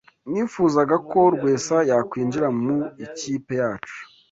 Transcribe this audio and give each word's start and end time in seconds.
Nifuzaga 0.31 0.95
ko 1.09 1.19
Rwesa 1.35 1.77
yakwinjira 1.89 2.47
mu 2.61 2.77
ikipe 3.05 3.51
yacu. 3.61 3.97